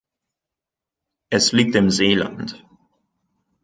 [1.29, 2.65] Es liegt im Seeland.